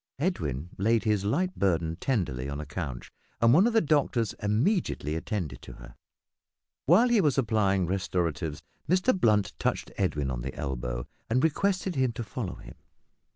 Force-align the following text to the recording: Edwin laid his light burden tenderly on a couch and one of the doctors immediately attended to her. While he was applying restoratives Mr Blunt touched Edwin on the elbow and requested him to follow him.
Edwin 0.17 0.71
laid 0.79 1.03
his 1.03 1.23
light 1.23 1.53
burden 1.55 1.95
tenderly 1.95 2.49
on 2.49 2.59
a 2.59 2.65
couch 2.65 3.11
and 3.39 3.53
one 3.53 3.67
of 3.67 3.73
the 3.73 3.81
doctors 3.81 4.33
immediately 4.41 5.13
attended 5.13 5.61
to 5.61 5.73
her. 5.73 5.93
While 6.87 7.09
he 7.09 7.21
was 7.21 7.37
applying 7.37 7.85
restoratives 7.85 8.63
Mr 8.89 9.15
Blunt 9.15 9.53
touched 9.59 9.91
Edwin 9.99 10.31
on 10.31 10.41
the 10.41 10.55
elbow 10.55 11.07
and 11.29 11.43
requested 11.43 11.93
him 11.93 12.13
to 12.13 12.23
follow 12.23 12.55
him. 12.55 12.73